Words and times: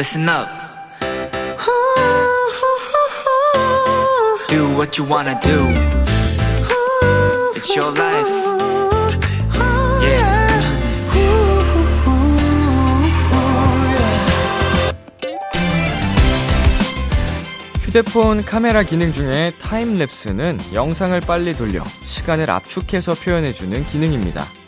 listen 0.00 0.30
up. 0.30 0.48
Do 4.48 4.74
what 4.74 4.96
you 4.96 5.04
wanna 5.04 5.38
do. 5.42 5.58
It's 7.54 7.76
your 7.76 7.92
life. 7.92 8.26
Yeah. 10.00 10.40
휴대폰 17.82 18.42
카메라 18.46 18.82
기능 18.82 19.12
중에 19.12 19.52
타임랩스는 19.60 20.72
영상을 20.72 21.20
빨리 21.20 21.52
돌려 21.52 21.84
시간을 22.04 22.48
압축해서 22.48 23.14
표현해주는 23.16 23.84
기능입니다. 23.84 24.59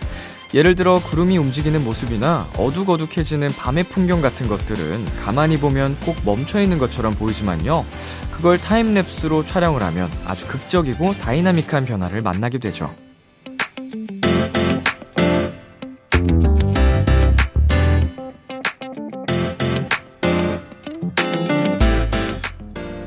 예를 0.55 0.75
들어 0.75 0.98
구름이 0.98 1.39
움직이는 1.39 1.82
모습이나 1.82 2.46
어둑어둑해지는 2.58 3.49
밤의 3.49 3.85
풍경 3.85 4.21
같은 4.21 4.49
것들은 4.49 5.07
가만히 5.22 5.58
보면 5.58 5.99
꼭 6.00 6.17
멈춰 6.25 6.61
있는 6.61 6.79
것처럼 6.79 7.14
보이지만요. 7.14 7.86
그걸 8.31 8.58
time-lapse로 8.59 9.46
촬영을 9.46 9.82
하면 9.82 10.11
아주 10.27 10.46
극적이고 10.46 11.14
다이나믹한 11.14 11.86
변화를 11.86 12.21
만나게 12.21 12.58
되죠. 12.58 12.94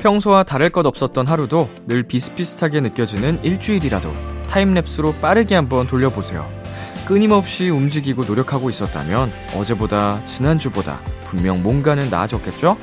평소와 0.00 0.44
다를 0.44 0.70
것 0.70 0.86
없었던 0.86 1.26
하루도 1.26 1.68
늘 1.86 2.04
비슷비슷하게 2.04 2.80
느껴지는 2.80 3.42
일주일이라도 3.42 4.12
time-lapse로 4.48 5.20
빠르게 5.20 5.56
한번 5.56 5.86
돌려보세요. 5.86 6.65
끊임없이 7.06 7.70
움직이고 7.70 8.24
노력하고 8.24 8.68
있었다면 8.68 9.30
어제보다 9.54 10.24
지난주보다 10.24 11.00
분명 11.22 11.62
뭔가는 11.62 12.10
나아졌겠죠? 12.10 12.76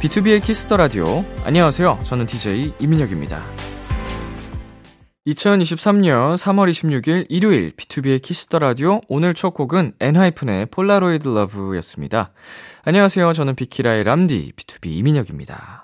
B2B의 0.00 0.40
키스터 0.40 0.76
라디오. 0.76 1.24
안녕하세요. 1.42 1.98
저는 2.04 2.26
DJ 2.26 2.74
이민혁입니다. 2.78 3.44
2023년 5.26 6.36
3월 6.36 6.70
26일 6.70 7.26
일요일 7.28 7.72
B2B의 7.76 8.22
키스터 8.22 8.60
라디오 8.60 9.00
오늘 9.08 9.34
첫 9.34 9.54
곡은 9.54 9.94
엔하이픈의 9.98 10.66
Polaroid 10.66 11.28
Love였습니다. 11.28 12.30
안녕하세요. 12.84 13.32
저는 13.32 13.56
비키라의 13.56 14.04
람디 14.04 14.52
BTOB 14.54 14.86
이민혁입니다. 14.86 15.82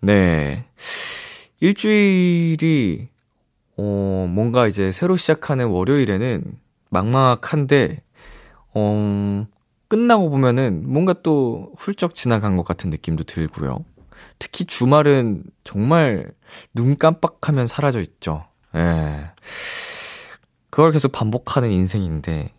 네. 0.00 0.66
일주일이, 1.60 3.06
어, 3.78 4.26
뭔가 4.28 4.66
이제 4.66 4.90
새로 4.90 5.16
시작하는 5.16 5.68
월요일에는 5.68 6.42
막막한데, 6.90 8.02
어, 8.74 9.46
끝나고 9.86 10.30
보면은 10.30 10.90
뭔가 10.90 11.14
또 11.22 11.72
훌쩍 11.78 12.14
지나간 12.14 12.56
것 12.56 12.64
같은 12.64 12.90
느낌도 12.90 13.24
들고요. 13.24 13.84
특히 14.40 14.64
주말은 14.64 15.44
정말 15.62 16.32
눈 16.74 16.98
깜빡하면 16.98 17.68
사라져 17.68 18.00
있죠. 18.00 18.44
예. 18.74 19.30
그걸 20.70 20.90
계속 20.90 21.12
반복하는 21.12 21.70
인생인데, 21.70 22.52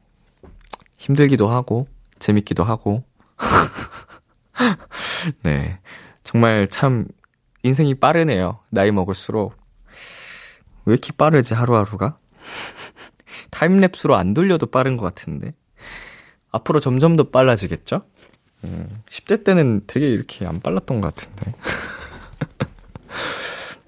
힘들기도 0.97 1.49
하고, 1.49 1.87
재밌기도 2.19 2.63
하고. 2.63 3.03
네. 5.43 5.79
정말 6.23 6.67
참 6.69 7.07
인생이 7.63 7.95
빠르네요. 7.95 8.59
나이 8.69 8.91
먹을수록. 8.91 9.58
왜 10.89 10.93
이렇게 10.93 11.11
빠르지, 11.15 11.53
하루하루가? 11.53 12.17
time-lapse로 13.51 14.13
안 14.13 14.33
돌려도 14.33 14.65
빠른 14.65 14.97
것 14.97 15.05
같은데. 15.05 15.53
앞으로 16.51 16.79
점점 16.79 17.15
더 17.15 17.29
빨라지겠죠? 17.29 18.01
음, 18.63 19.03
10대 19.07 19.43
때는 19.43 19.83
되게 19.85 20.09
이렇게 20.09 20.47
안 20.47 20.59
빨랐던 20.59 20.99
것 20.99 21.15
같은데. 21.15 21.53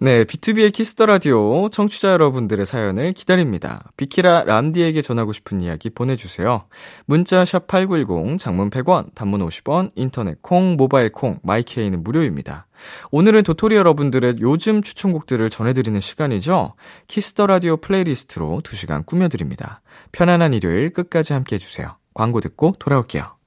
네, 0.04 0.24
B2B의 0.24 0.74
키스터 0.74 1.06
라디오 1.06 1.70
청취자 1.70 2.14
여러분들의 2.14 2.66
사연을 2.66 3.14
기다립니다. 3.14 3.88
비키라 3.98 4.46
람디에게 4.46 5.04
전하고 5.04 5.32
싶은 5.32 5.62
이야기 5.62 5.92
보내주세요. 5.92 6.66
문자 7.06 7.46
샵 7.46 7.68
#8910 7.68 8.40
장문 8.40 8.72
100원, 8.72 9.14
단문 9.14 9.48
50원, 9.48 9.92
인터넷 9.94 10.42
콩, 10.42 10.76
모바일 10.76 11.12
콩, 11.12 11.38
마이케이는 11.44 12.04
무료입니다. 12.04 12.66
오늘은 13.12 13.44
도토리 13.44 13.76
여러분들의 13.76 14.38
요즘 14.40 14.82
추천곡들을 14.82 15.48
전해드리는 15.52 16.00
시간이죠. 16.00 16.74
Kiss 17.06 17.28
the 17.28 17.46
Radio 17.46 17.78
playlist로 17.78 18.62
2시간 18.64 19.06
꾸며드립니다. 19.06 19.84
편안한 20.12 20.56
일요일 20.56 20.94
끝까지 20.94 21.34
함께 21.34 21.58
해 21.58 21.60
주세요. 21.60 21.98
광고 22.16 22.42
듣고 22.42 22.74
돌아올게요. 22.80 23.41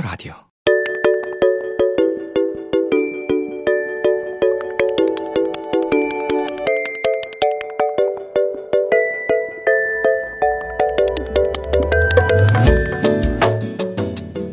Kiss 0.00 0.01
the 0.01 0.02
Radio. 0.02 0.32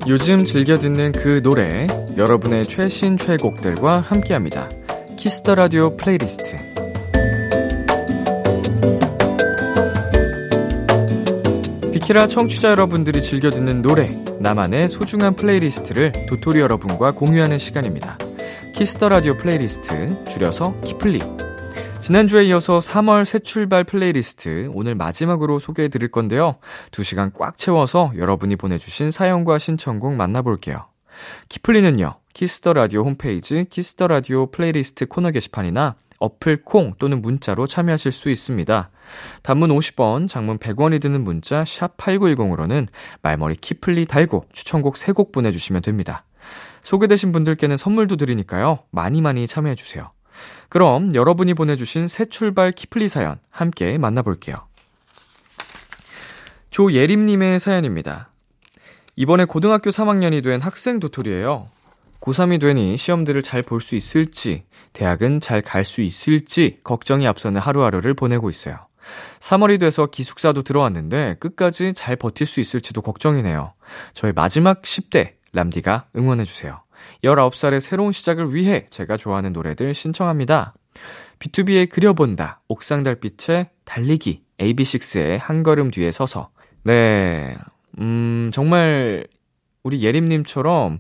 요즘 0.08 0.46
즐겨 0.46 0.78
듣는 0.78 1.12
그 1.14 1.42
노래, 1.42 1.88
여러분의 2.18 2.68
최신 2.68 3.18
최애곡들과 3.18 4.02
함께 4.02 4.34
합니다. 4.34 4.70
Kiss 5.18 5.40
the 5.40 5.56
Radio 5.56 5.96
playlist. 5.98 6.56
비키라 11.92 12.28
청취자 12.28 12.72
여러분들이 12.72 13.22
즐겨 13.22 13.50
듣는 13.50 13.82
노래, 13.82 14.08
나만의 14.40 14.88
소중한 14.88 15.36
playlist를 15.36 16.12
도토리 16.28 16.60
여러분과 16.60 17.12
공유하는 17.12 17.58
시간입니다. 17.58 18.18
Kiss 18.76 18.95
the 18.95 19.10
Radio 19.10 19.36
playlist, 19.36 20.26
줄여서 20.26 20.80
키플리. 20.82 21.22
지난주에 22.00 22.46
이어서 22.46 22.78
3월 22.78 23.26
새 23.26 23.40
출발 23.40 23.84
플레이리스트 23.84 24.70
오늘 24.74 24.94
마지막으로 24.96 25.60
소개해 25.60 25.90
드릴 25.90 26.12
건데요. 26.12 26.58
2시간 26.92 27.34
꽉 27.34 27.58
채워서 27.58 28.12
여러분이 28.16 28.56
보내주신 28.56 29.10
사연과 29.10 29.58
신청곡 29.58 30.14
만나볼게요. 30.14 30.86
키플리는요, 31.50 32.16
Kiss 32.34 32.57
the 32.57 32.74
Radio 32.74 33.04
홈페이지 33.04 33.66
Kiss 33.68 33.91
the 33.91 34.08
Radio 34.08 34.52
playlist 34.52 35.08
코너 35.08 35.32
게시판이나 35.32 35.96
어플 36.20 36.64
콩 36.64 36.94
또는 36.98 37.22
문자로 37.22 37.68
참여하실 37.68 38.12
수 38.12 38.30
있습니다. 38.30 38.90
단문 39.44 39.70
50원, 39.70 40.28
장문 40.28 40.58
100원이 40.58 41.02
드는 41.02 41.24
문자 41.24 41.64
샵 41.66 41.98
8910으로는 41.98 42.88
말머리 43.22 43.56
키플리 43.56 44.06
달고 44.06 44.46
추천곡 44.52 44.96
3곡 44.96 45.32
보내주시면 45.32 45.82
됩니다. 45.82 46.24
소개되신 46.84 47.32
분들께는 47.32 47.78
선물도 47.78 48.16
드리니까요. 48.16 48.80
많이 48.92 49.22
많이 49.22 49.48
참여해주세요. 49.48 50.12
그럼 50.70 51.14
여러분이 51.16 51.54
보내주신 51.54 52.08
새 52.08 52.26
출발 52.26 52.72
키플리 52.72 53.10
사연 53.10 53.40
함께 53.50 53.98
만나볼게요. 53.98 54.68
조예림님의 56.70 57.60
사연입니다. 57.60 58.30
이번에 59.16 59.46
고등학교 59.46 59.90
3학년이 59.90 60.44
된 60.44 60.62
학생 60.62 61.00
도토리예요. 61.00 61.70
고3이 62.22 62.60
되니 62.60 62.98
시험들을 62.98 63.42
잘 63.42 63.62
볼 63.64 63.82
수 63.82 63.96
있을지, 63.96 64.64
대학은 64.94 65.40
잘 65.40 65.62
갈 65.62 65.84
수 65.84 66.02
있을지 66.02 66.78
걱정이 66.84 67.28
앞서는 67.28 67.62
하루하루를 67.62 68.14
보내고 68.14 68.50
있어요. 68.50 68.88
3월이 69.40 69.80
돼서 69.80 70.08
기숙사도 70.08 70.64
들어왔는데 70.64 71.36
끝까지 71.40 71.94
잘 71.94 72.16
버틸 72.18 72.46
수 72.46 72.60
있을지도 72.60 73.02
걱정이네요. 73.02 73.74
저의 74.14 74.34
마지막 74.34 74.82
10대 74.82 75.34
람디가 75.54 76.08
응원해주세요. 76.16 76.82
19살의 77.24 77.80
새로운 77.80 78.12
시작을 78.12 78.54
위해 78.54 78.88
제가 78.90 79.16
좋아하는 79.18 79.54
노래들 79.54 79.94
신청합니다. 79.94 80.74
B2B의 81.40 81.90
그려본다, 81.90 82.62
옥상달빛의 82.68 83.70
달리기, 83.86 84.44
AB6IX의 84.58 85.38
한 85.40 85.64
걸음 85.64 85.92
뒤에 85.92 86.12
서서. 86.12 86.50
네, 86.84 87.56
음, 88.00 88.50
정말 88.52 89.28
우리 89.84 90.02
예림님처럼 90.04 91.00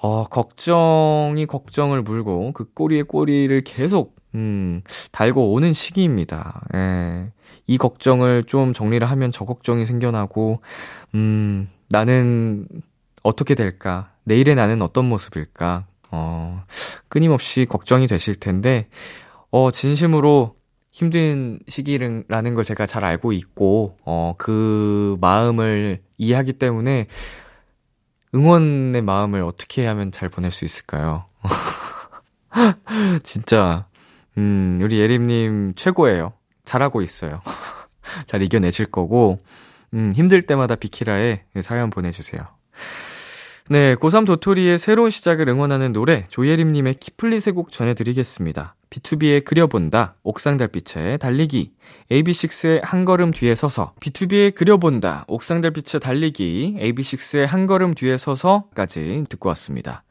어, 0.00 0.24
걱정이 0.24 1.46
걱정을 1.46 2.02
물고 2.02 2.52
그 2.52 2.72
꼬리에 2.72 3.02
꼬리를 3.02 3.60
계속 3.62 4.16
음, 4.34 4.82
달고 5.10 5.52
오는 5.52 5.72
시기입니다. 5.72 6.62
예. 6.74 7.32
이 7.66 7.78
걱정을 7.78 8.44
좀 8.44 8.72
정리를 8.72 9.08
하면 9.10 9.30
저 9.30 9.44
걱정이 9.44 9.86
생겨나고, 9.86 10.60
음, 11.14 11.68
나는 11.88 12.68
어떻게 13.22 13.54
될까? 13.54 14.10
내일의 14.24 14.54
나는 14.54 14.82
어떤 14.82 15.06
모습일까? 15.06 15.86
어, 16.10 16.62
끊임없이 17.08 17.66
걱정이 17.66 18.06
되실 18.06 18.34
텐데, 18.34 18.88
어, 19.50 19.70
진심으로 19.70 20.56
힘든 20.92 21.58
시기라는 21.68 22.54
걸 22.54 22.64
제가 22.64 22.86
잘 22.86 23.04
알고 23.04 23.32
있고, 23.32 23.96
어, 24.04 24.34
그 24.36 25.16
마음을 25.20 26.02
이해하기 26.18 26.54
때문에 26.54 27.06
응원의 28.34 29.02
마음을 29.02 29.42
어떻게 29.42 29.86
하면 29.86 30.12
잘 30.12 30.28
보낼 30.28 30.50
수 30.50 30.64
있을까요? 30.64 31.26
진짜, 33.22 33.86
음, 34.36 34.78
우리 34.82 34.98
예림님 34.98 35.74
최고예요. 35.76 36.32
잘하고 36.64 37.02
있어요. 37.02 37.40
잘 38.26 38.42
이겨내실 38.42 38.86
거고, 38.86 39.38
음, 39.94 40.12
힘들 40.14 40.42
때마다 40.42 40.74
비키라에 40.74 41.44
사연 41.62 41.90
보내주세요. 41.90 42.42
네, 43.70 43.96
고3 43.96 44.24
도토리의 44.24 44.78
새로운 44.78 45.10
시작을 45.10 45.46
응원하는 45.46 45.92
노래, 45.92 46.24
조예림님의 46.30 46.94
키플리 46.94 47.38
세곡 47.38 47.70
전해드리겠습니다. 47.70 48.74
B2B의 48.88 49.44
그려본다, 49.44 50.14
옥상달빛의 50.22 51.18
달리기, 51.18 51.72
AB6IX의 52.10 52.80
한 52.82 53.04
걸음 53.04 53.30
뒤에 53.30 53.54
서서, 53.54 53.92
B2B의 54.00 54.54
그려본다, 54.54 55.26
옥상달빛의 55.28 56.00
달리기, 56.00 56.78
AB6IX의 56.80 57.44
한 57.44 57.66
걸음 57.66 57.92
뒤에 57.92 58.16
서서까지 58.16 59.26
듣고 59.28 59.50
왔습니다. 59.50 60.02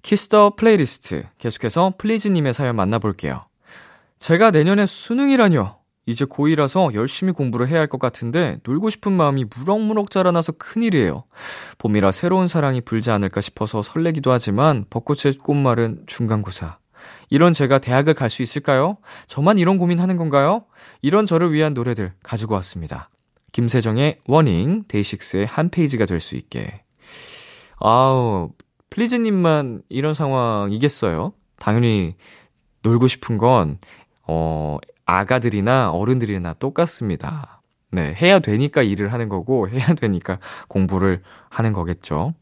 Kiss 0.00 0.31
the 0.31 0.54
playlist, 0.56 1.24
계속해서 1.36 1.96
플리즈님의 1.98 2.54
사연 2.54 2.74
만나볼게요. 2.74 3.44
제가 4.18 4.50
내년에 4.50 4.86
수능이라뇨. 4.86 5.83
이제 6.06 6.24
고2라서 6.24 6.92
열심히 6.94 7.32
공부를 7.32 7.68
해야 7.68 7.80
할 7.80 7.88
것 7.88 7.98
같은데 7.98 8.58
놀고 8.64 8.90
싶은 8.90 9.12
마음이 9.12 9.46
무럭무럭 9.56 10.10
자라나서 10.10 10.52
큰일이에요. 10.52 11.24
봄이라 11.78 12.12
새로운 12.12 12.48
사랑이 12.48 12.80
불지 12.80 13.10
않을까 13.10 13.40
싶어서 13.40 13.82
설레기도 13.82 14.30
하지만 14.32 14.84
벚꽃의 14.90 15.38
꽃말은 15.42 16.04
중간고사. 16.06 16.78
이런 17.30 17.52
제가 17.52 17.78
대학을 17.78 18.14
갈 18.14 18.30
수 18.30 18.42
있을까요? 18.42 18.96
저만 19.26 19.58
이런 19.58 19.78
고민하는 19.78 20.16
건가요? 20.16 20.64
이런 21.02 21.26
저를 21.26 21.52
위한 21.52 21.74
노래들 21.74 22.12
가지고 22.22 22.54
왔습니다. 22.54 23.10
김세정의 23.52 24.18
Warning, 24.26 24.84
데이식스의 24.88 25.46
한 25.46 25.68
페이지가 25.68 26.06
될 26.06 26.20
수 26.20 26.34
있게. 26.36 26.82
아우, 27.78 28.50
플리즈님만 28.90 29.82
이런 29.88 30.14
상황이겠어요? 30.14 31.32
당연히 31.58 32.16
놀고 32.82 33.08
싶은 33.08 33.38
건, 33.38 33.78
어, 34.26 34.78
아가들이나 35.06 35.90
어른들이나 35.90 36.54
똑같습니다. 36.54 37.62
네, 37.90 38.14
해야 38.14 38.40
되니까 38.40 38.82
일을 38.82 39.12
하는 39.12 39.28
거고, 39.28 39.68
해야 39.68 39.94
되니까 39.94 40.38
공부를 40.68 41.22
하는 41.48 41.72
거겠죠. 41.72 42.34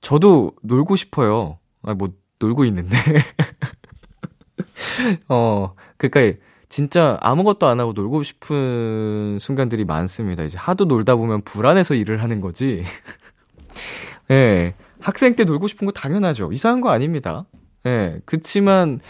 저도 0.00 0.52
놀고 0.62 0.96
싶어요. 0.96 1.58
아, 1.82 1.94
뭐, 1.94 2.10
놀고 2.38 2.64
있는데. 2.66 2.96
어, 5.28 5.74
그니까, 5.96 6.20
진짜 6.68 7.18
아무것도 7.20 7.66
안 7.66 7.80
하고 7.80 7.92
놀고 7.92 8.22
싶은 8.22 9.38
순간들이 9.40 9.84
많습니다. 9.84 10.42
이제 10.42 10.58
하도 10.58 10.84
놀다 10.84 11.16
보면 11.16 11.42
불안해서 11.42 11.94
일을 11.94 12.22
하는 12.22 12.40
거지. 12.40 12.84
예. 14.30 14.34
네, 14.34 14.74
학생 15.00 15.36
때 15.36 15.44
놀고 15.44 15.68
싶은 15.68 15.86
거 15.86 15.92
당연하죠. 15.92 16.52
이상한 16.52 16.80
거 16.80 16.90
아닙니다. 16.90 17.44
예. 17.86 17.90
네, 17.90 18.20
그치만, 18.24 19.00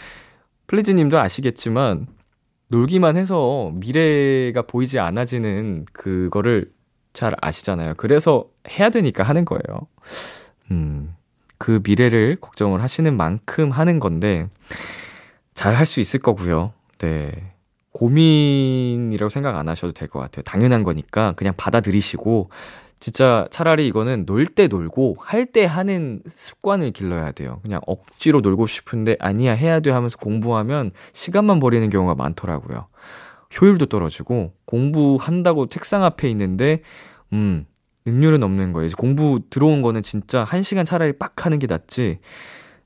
플리즈 0.67 0.91
님도 0.91 1.19
아시겠지만, 1.19 2.07
놀기만 2.69 3.15
해서 3.15 3.71
미래가 3.75 4.63
보이지 4.63 4.99
않아지는 4.99 5.85
그거를 5.93 6.71
잘 7.13 7.35
아시잖아요. 7.41 7.93
그래서 7.97 8.45
해야 8.69 8.89
되니까 8.89 9.23
하는 9.23 9.45
거예요. 9.45 9.87
음, 10.71 11.15
그 11.57 11.81
미래를 11.83 12.37
걱정을 12.41 12.81
하시는 12.81 13.15
만큼 13.15 13.71
하는 13.71 13.99
건데, 13.99 14.47
잘 15.53 15.75
할 15.75 15.85
수 15.85 15.99
있을 16.01 16.19
거고요. 16.19 16.73
네. 16.97 17.31
고민이라고 17.93 19.29
생각 19.29 19.55
안 19.57 19.69
하셔도 19.69 19.93
될 19.93 20.09
것 20.09 20.19
같아요. 20.19 20.43
당연한 20.43 20.83
거니까 20.83 21.33
그냥 21.33 21.53
받아들이시고, 21.55 22.49
진짜 23.05 23.47
차라리 23.51 23.85
이거는 23.87 24.25
놀 24.25 24.47
때 24.47 24.65
놀고 24.67 25.17
할 25.19 25.45
때 25.45 25.65
하는 25.65 26.23
습관을 26.25 26.89
길러야 26.89 27.33
돼요. 27.33 27.59
그냥 27.61 27.79
억지로 27.85 28.41
놀고 28.41 28.65
싶은데 28.65 29.15
아니야 29.19 29.53
해야 29.53 29.79
돼 29.79 29.91
하면서 29.91 30.17
공부하면 30.17 30.89
시간만 31.13 31.59
버리는 31.59 31.87
경우가 31.91 32.15
많더라고요. 32.15 32.87
효율도 33.61 33.85
떨어지고 33.85 34.53
공부한다고 34.65 35.67
책상 35.67 36.03
앞에 36.03 36.31
있는데 36.31 36.81
음 37.31 37.67
능률은 38.07 38.41
없는 38.41 38.73
거예요. 38.73 38.89
공부 38.97 39.39
들어온 39.51 39.83
거는 39.83 40.01
진짜 40.01 40.43
한 40.43 40.63
시간 40.63 40.83
차라리 40.83 41.13
빡 41.13 41.45
하는 41.45 41.59
게 41.59 41.67
낫지. 41.67 42.17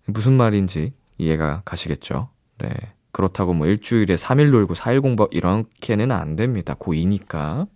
무슨 0.05 0.33
말인지 0.33 0.91
이해가 1.17 1.61
가시겠죠? 1.63 2.27
네. 2.57 2.69
그렇다고 3.13 3.53
뭐 3.53 3.67
일주일에 3.67 4.15
3일 4.15 4.51
놀고 4.51 4.73
4일 4.73 5.01
공부 5.01 5.29
이렇게는 5.31 6.11
안 6.11 6.35
됩니다. 6.35 6.73
고2니까. 6.73 7.67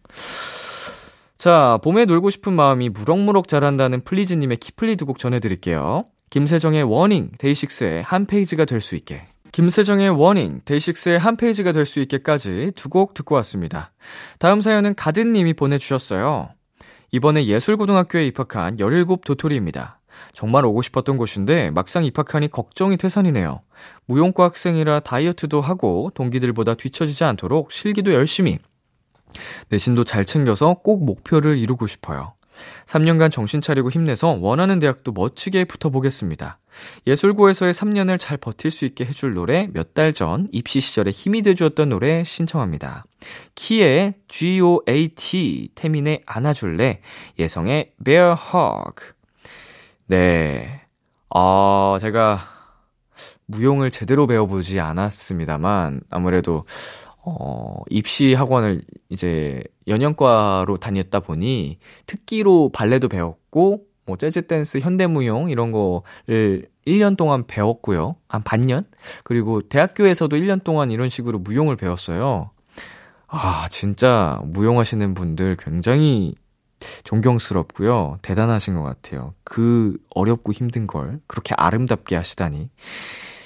자, 1.37 1.79
봄에 1.83 2.05
놀고 2.05 2.29
싶은 2.29 2.53
마음이 2.53 2.89
무럭무럭 2.89 3.47
자란다는 3.47 4.03
플리즈님의 4.03 4.57
키플리 4.57 4.95
두 4.95 5.05
곡 5.05 5.19
전해드릴게요. 5.19 6.05
김세정의 6.29 6.83
Warning, 6.83 7.31
데이식스의 7.37 8.03
한 8.03 8.25
페이지가 8.25 8.65
될 8.65 8.81
수 8.81 8.95
있게. 8.95 9.25
김세정의 9.51 10.09
Warning, 10.09 10.61
데이식스의 10.65 11.19
한 11.19 11.35
페이지가 11.37 11.71
될 11.73 11.85
수 11.85 11.99
있게까지 11.99 12.71
두 12.75 12.89
곡 12.89 13.13
듣고 13.13 13.35
왔습니다. 13.35 13.91
다음 14.39 14.61
사연은 14.61 14.95
가든님이 14.95 15.53
보내주셨어요. 15.53 16.49
이번에 17.11 17.45
예술고등학교에 17.45 18.25
입학한 18.27 18.77
17 18.79 19.05
도토리입니다. 19.25 19.99
정말 20.31 20.65
오고 20.65 20.81
싶었던 20.81 21.17
곳인데 21.17 21.69
막상 21.71 22.05
입학하니 22.05 22.49
걱정이 22.49 22.97
태산이네요. 22.97 23.61
무용과 24.07 24.45
학생이라 24.45 25.01
다이어트도 25.01 25.61
하고 25.61 26.09
동기들보다 26.15 26.75
뒤처지지 26.75 27.23
않도록 27.25 27.71
실기도 27.71 28.13
열심히 28.13 28.59
내신도 29.69 30.03
잘 30.03 30.25
챙겨서 30.25 30.75
꼭 30.83 31.05
목표를 31.05 31.57
이루고 31.57 31.87
싶어요. 31.87 32.33
3년간 32.85 33.31
정신 33.31 33.61
차리고 33.61 33.89
힘내서 33.89 34.37
원하는 34.39 34.79
대학도 34.79 35.11
멋지게 35.11 35.65
붙어보겠습니다. 35.65 36.59
예술고에서의 37.07 37.73
3년을 37.73 38.19
잘 38.19 38.37
버틸 38.37 38.71
수 38.71 38.85
있게 38.85 39.05
해줄 39.05 39.33
노래 39.33 39.67
몇 39.73 39.93
달 39.93 40.13
전 40.13 40.47
입시 40.51 40.79
시절에 40.79 41.11
힘이 41.11 41.41
돼주었던 41.41 41.89
노래 41.89 42.23
신청합니다. 42.23 43.05
키의 43.55 44.15
G-O-A-T, 44.27 45.69
태민의 45.75 46.23
안아줄래, 46.25 47.01
예성의 47.39 47.93
Bear 48.03 48.31
Hug. 48.31 49.13
네. 50.07 50.81
아, 51.29 51.97
제가 51.99 52.41
무용을 53.45 53.89
제대로 53.89 54.27
배워보지 54.27 54.79
않았습니다만, 54.79 56.01
아무래도 56.09 56.65
어, 57.25 57.81
입시 57.89 58.33
학원을 58.33 58.81
이제 59.09 59.63
연영과로 59.87 60.77
다녔다 60.77 61.21
보니 61.21 61.77
특기로 62.05 62.69
발레도 62.73 63.07
배웠고 63.07 63.85
뭐 64.05 64.17
재즈 64.17 64.47
댄스, 64.47 64.79
현대무용 64.79 65.49
이런 65.49 65.71
거를 65.71 66.67
1년 66.85 67.15
동안 67.15 67.47
배웠고요. 67.47 68.17
한 68.27 68.43
반년? 68.43 68.83
그리고 69.23 69.61
대학교에서도 69.61 70.35
1년 70.35 70.63
동안 70.63 70.91
이런 70.91 71.09
식으로 71.09 71.39
무용을 71.39 71.77
배웠어요. 71.77 72.51
아, 73.27 73.67
진짜 73.69 74.41
무용하시는 74.43 75.13
분들 75.13 75.55
굉장히 75.57 76.35
존경스럽고요. 77.05 78.19
대단하신 78.21 78.75
것 78.75 78.83
같아요. 78.83 79.33
그 79.45 79.97
어렵고 80.13 80.51
힘든 80.51 80.85
걸 80.85 81.21
그렇게 81.27 81.55
아름답게 81.57 82.15
하시다니. 82.17 82.69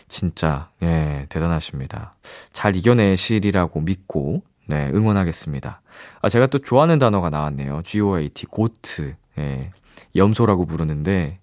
진짜, 0.07 0.69
예, 0.83 1.25
대단하십니다. 1.29 2.15
잘 2.53 2.75
이겨내시리라고 2.75 3.81
믿고, 3.81 4.41
네, 4.65 4.89
응원하겠습니다. 4.93 5.81
아, 6.21 6.29
제가 6.29 6.47
또 6.47 6.59
좋아하는 6.59 6.97
단어가 6.99 7.29
나왔네요. 7.29 7.81
GOAT, 7.83 8.45
GOAT. 8.48 9.15
예, 9.37 9.71
염소라고 10.15 10.65
부르는데, 10.65 11.39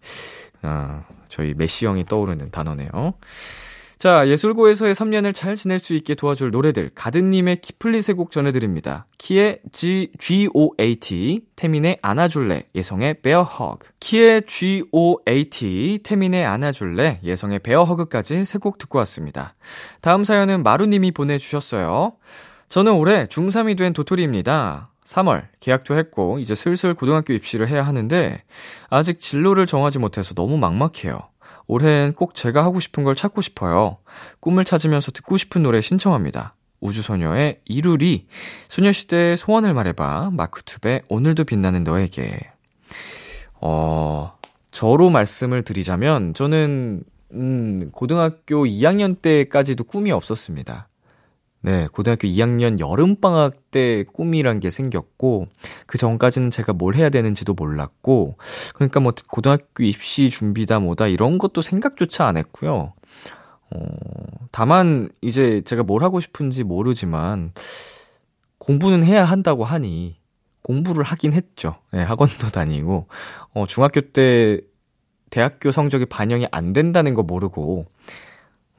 아, 0.63 1.05
저희 1.29 1.55
메시 1.55 1.87
형이 1.87 2.05
떠오르는 2.07 2.51
단어네요. 2.51 3.15
자, 4.05 4.29
예술고에서의 4.29 4.95
3년을 4.95 5.35
잘 5.35 5.57
지낼 5.57 5.79
수 5.79 5.95
있게 5.95 6.15
도와줄 6.15 6.51
노래들, 6.51 6.91
가든님의 6.95 7.63
키플리 7.63 8.03
세곡 8.03 8.33
전해드립니다. 8.33 9.07
키의 9.17 9.61
G, 9.73 10.11
G-O-A-T, 10.19 11.47
태민의 11.57 12.01
안아줄래, 12.03 12.67
예성의 12.75 13.23
Bear 13.23 13.45
Hug. 13.45 13.89
키의 14.01 14.43
G-O-A-T, 14.43 16.01
태민의 16.05 16.45
안아줄래, 16.45 17.21
예성의 17.25 17.61
Bear 17.61 17.85
Hug까지 17.85 18.45
세 18.45 18.59
곡 18.59 18.77
듣고 18.77 18.99
왔습니다. 18.99 19.55
다음 20.03 20.23
사연은 20.23 20.65
마루님이 20.65 21.13
보내주셨어요. 21.13 22.13
저는 22.69 22.93
올해 22.93 23.25
중3이 23.25 23.79
된 23.79 23.95
도토리입니다. 23.95 24.91
3월 25.07 25.47
계약도 25.61 25.97
했고 25.97 26.39
이제 26.41 26.55
슬슬 26.55 26.93
고등학교 26.93 27.33
입시를 27.33 27.69
해야 27.69 27.87
하는데 27.87 28.43
아직 28.91 29.19
진로를 29.19 29.65
정하지 29.65 29.99
못해서 29.99 30.35
너무 30.35 30.59
막막해요. 30.59 31.21
올해는 31.67 32.13
꼭 32.15 32.35
제가 32.35 32.65
하고 32.65 32.81
싶은 32.81 33.05
걸 33.05 33.15
찾고 33.15 33.41
싶어요. 33.41 33.99
꿈을 34.41 34.65
찾으면서 34.65 35.13
듣고 35.13 35.37
싶은 35.37 35.63
노래 35.63 35.81
신청합니다. 35.81 36.55
우주소녀의 36.81 37.61
이루리, 37.65 38.27
소녀시대의 38.69 39.37
소원을 39.37 39.73
말해봐, 39.73 40.31
마크투베 40.33 41.03
오늘도 41.09 41.45
빛나는 41.45 41.83
너에게. 41.85 42.39
어, 43.61 44.37
저로 44.71 45.09
말씀을 45.09 45.63
드리자면, 45.63 46.35
저는, 46.35 47.03
음, 47.33 47.91
고등학교 47.93 48.65
2학년 48.65 49.21
때까지도 49.23 49.85
꿈이 49.85 50.13
없었습니다. 50.13 50.89
네, 51.65 51.89
고등학교 51.91 52.29
2학년 52.29 52.79
여름방학 52.79 53.71
때 53.71 54.05
꿈이란 54.13 54.61
게 54.61 54.71
생겼고, 54.71 55.47
그 55.87 55.97
전까지는 55.97 56.51
제가 56.51 56.75
뭘 56.75 56.95
해야 56.95 57.09
되는지도 57.09 57.55
몰랐고, 57.55 58.37
그러니까 58.75 59.01
뭐, 59.01 59.15
고등학교 59.31 59.83
입시 59.83 60.29
준비다 60.29 60.79
뭐다 60.81 61.07
이런 61.07 61.39
것도 61.39 61.63
생각조차 61.63 62.27
안 62.27 62.37
했고요. 62.37 62.93
어, 63.71 63.79
다만, 64.53 65.09
이제 65.23 65.63
제가 65.65 65.85
뭘 65.85 66.03
하고 66.03 66.21
싶은지 66.21 66.65
모르지만, 66.65 67.55
공부는 68.59 69.03
해야 69.03 69.25
한다고 69.25 69.65
하니, 69.65 70.19
공부를 70.61 71.03
하긴 71.03 71.33
했죠. 71.33 71.77
네, 71.95 72.03
학원도 72.03 72.49
다니고, 72.53 73.09
어, 73.55 73.65
중학교 73.67 74.03
때 74.03 74.61
대학교 75.31 75.73
성적이 75.73 76.05
반영이 76.05 76.47
안 76.51 76.75
된다는 76.75 77.15
거 77.15 77.23
모르고, 77.23 77.87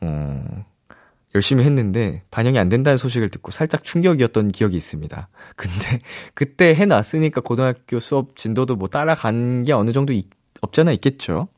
어, 0.01 0.65
열심히 1.35 1.63
했는데 1.65 2.23
반영이 2.31 2.57
안 2.57 2.69
된다는 2.69 2.97
소식을 2.97 3.29
듣고 3.29 3.51
살짝 3.51 3.83
충격이었던 3.83 4.49
기억이 4.49 4.75
있습니다. 4.77 5.27
근데 5.57 5.99
그때 6.33 6.73
해놨으니까 6.73 7.41
고등학교 7.41 7.99
수업 7.99 8.35
진도도 8.37 8.75
뭐 8.77 8.87
따라간 8.87 9.63
게 9.65 9.73
어느 9.73 9.91
정도 9.91 10.13
있, 10.13 10.27
없잖아 10.61 10.91
있겠죠. 10.93 11.49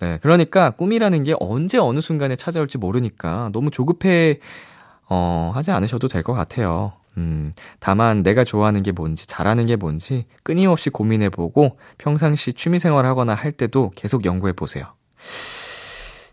네, 0.00 0.18
그러니까 0.22 0.70
꿈이라는 0.70 1.24
게 1.24 1.34
언제 1.40 1.76
어느 1.78 2.00
순간에 2.00 2.36
찾아올지 2.36 2.78
모르니까 2.78 3.50
너무 3.52 3.70
조급해 3.70 4.38
어, 5.08 5.50
하지 5.54 5.72
않으셔도 5.72 6.08
될 6.08 6.22
것 6.22 6.32
같아요. 6.34 6.92
음, 7.16 7.52
다만 7.80 8.22
내가 8.22 8.44
좋아하는 8.44 8.84
게 8.84 8.92
뭔지, 8.92 9.26
잘하는 9.26 9.66
게 9.66 9.74
뭔지 9.74 10.26
끊임없이 10.44 10.88
고민해보고 10.90 11.78
평상시 11.98 12.52
취미생활 12.52 13.06
하거나 13.06 13.34
할 13.34 13.50
때도 13.50 13.90
계속 13.96 14.24
연구해보세요. 14.24 14.84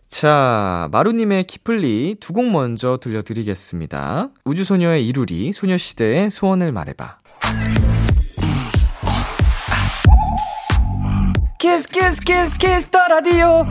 자, 0.10 0.88
마루님의 0.92 1.44
키플리 1.46 2.18
두 2.20 2.34
곡 2.34 2.50
먼저 2.52 2.98
들려드리겠습니다. 3.02 4.30
우주소녀의 4.46 5.06
이루리, 5.08 5.52
소녀시대의 5.54 6.30
소원을 6.30 6.72
말해봐. 6.72 7.18
Kiss 11.60 11.88
Kiss 11.90 12.22
Kiss 12.22 12.58
Kiss 12.58 12.90
the 12.90 13.00
Radio 13.08 13.66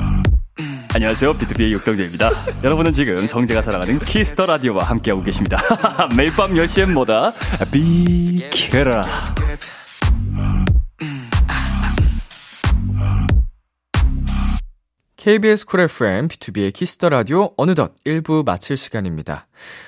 안녕하세요. 0.95 1.35
BTOB의 1.35 1.73
육성재입니다. 1.73 2.31
여러분은 2.65 2.93
지금 2.93 3.27
성재가 3.27 3.63
사랑하는 3.63 3.99
Kiss 4.01 4.27
the 4.27 4.47
Radio와 4.47 4.85
함께하고 4.85 5.23
계십니다. 5.23 5.59
매일 6.17 6.33
밤 6.35 6.53
10시엔 6.53 6.93
뭐다? 6.93 7.33
비키라. 7.71 9.05
KBS 15.25 15.65
쿨 15.65 15.81
FM, 15.81 16.29
B2B의 16.29 16.71
키스터 16.71 17.09
라디오 17.09 17.55
어느덧 17.57 17.95
1부 18.05 18.45
마칠 18.45 18.77
시간입니다. 18.77 19.47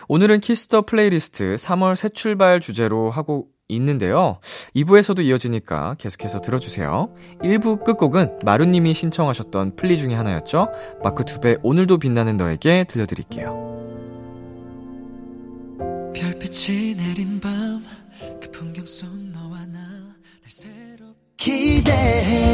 오늘은 0.09 0.41
Kiss 0.41 0.67
the 0.67 0.87
Playlist 0.87 1.57
3월 1.57 1.95
새 1.95 2.09
출발 2.09 2.59
주제로 2.59 3.11
하고 3.11 3.49
있는데요. 3.69 4.41
2부에서도 4.75 5.23
이어지니까 5.23 5.97
계속해서 5.99 6.41
들어주세요. 6.41 7.15
1부 7.43 7.85
끝곡은 7.85 8.39
마루님이 8.47 8.95
신청하셨던 8.95 9.77
플리 9.77 9.99
중에 9.99 10.15
하나였죠. 10.15 10.71
마크 11.05 11.23
투베 11.27 11.59
오늘도 11.63 11.99
빛나는 11.99 12.39
너에게 12.39 12.85
들려드릴게요. 12.85 13.53
별빛이 16.15 16.95
내린 16.97 17.41
밤 17.41 17.85
그 18.41 18.51
풍경 18.53 18.87
속 18.87 19.07
너와 19.15 19.67
나 19.67 19.81
날 19.81 20.17
새롭게 20.49 21.17
기대해 21.37 22.46